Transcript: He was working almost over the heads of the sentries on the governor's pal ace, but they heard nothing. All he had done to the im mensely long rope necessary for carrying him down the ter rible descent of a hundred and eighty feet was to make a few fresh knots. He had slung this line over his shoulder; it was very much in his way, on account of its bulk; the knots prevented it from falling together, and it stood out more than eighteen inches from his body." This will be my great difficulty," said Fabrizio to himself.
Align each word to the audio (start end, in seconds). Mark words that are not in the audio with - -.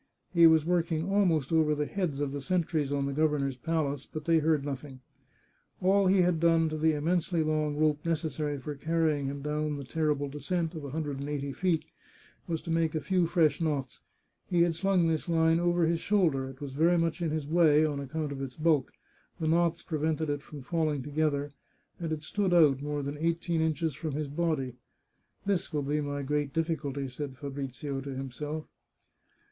He 0.33 0.47
was 0.47 0.65
working 0.65 1.07
almost 1.07 1.51
over 1.53 1.75
the 1.75 1.85
heads 1.85 2.21
of 2.21 2.31
the 2.31 2.41
sentries 2.41 2.91
on 2.91 3.05
the 3.05 3.13
governor's 3.13 3.55
pal 3.55 3.93
ace, 3.93 4.07
but 4.11 4.25
they 4.25 4.39
heard 4.39 4.65
nothing. 4.65 4.99
All 5.79 6.07
he 6.07 6.23
had 6.23 6.39
done 6.39 6.69
to 6.69 6.77
the 6.79 6.93
im 6.95 7.05
mensely 7.05 7.45
long 7.45 7.75
rope 7.77 8.03
necessary 8.03 8.57
for 8.57 8.73
carrying 8.73 9.27
him 9.27 9.43
down 9.43 9.77
the 9.77 9.83
ter 9.83 10.07
rible 10.11 10.31
descent 10.31 10.73
of 10.73 10.83
a 10.83 10.89
hundred 10.89 11.19
and 11.19 11.29
eighty 11.29 11.53
feet 11.53 11.85
was 12.47 12.63
to 12.63 12.71
make 12.71 12.95
a 12.95 12.99
few 12.99 13.27
fresh 13.27 13.61
knots. 13.61 13.99
He 14.47 14.63
had 14.63 14.73
slung 14.73 15.05
this 15.05 15.29
line 15.29 15.59
over 15.59 15.85
his 15.85 15.99
shoulder; 15.99 16.49
it 16.49 16.61
was 16.61 16.73
very 16.73 16.97
much 16.97 17.21
in 17.21 17.29
his 17.29 17.45
way, 17.45 17.85
on 17.85 17.99
account 17.99 18.31
of 18.31 18.41
its 18.41 18.55
bulk; 18.55 18.91
the 19.39 19.47
knots 19.47 19.83
prevented 19.83 20.31
it 20.31 20.41
from 20.41 20.63
falling 20.63 21.03
together, 21.03 21.51
and 21.99 22.11
it 22.11 22.23
stood 22.23 22.55
out 22.55 22.81
more 22.81 23.03
than 23.03 23.19
eighteen 23.19 23.61
inches 23.61 23.93
from 23.93 24.13
his 24.13 24.29
body." 24.29 24.73
This 25.45 25.71
will 25.71 25.83
be 25.83 26.01
my 26.01 26.23
great 26.23 26.53
difficulty," 26.55 27.07
said 27.07 27.37
Fabrizio 27.37 28.01
to 28.01 28.15
himself. 28.15 28.65